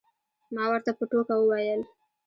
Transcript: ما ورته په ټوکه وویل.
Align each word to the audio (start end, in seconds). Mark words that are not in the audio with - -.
ما 0.53 0.63
ورته 0.71 0.91
په 0.97 1.03
ټوکه 1.09 1.35
وویل. 1.37 1.81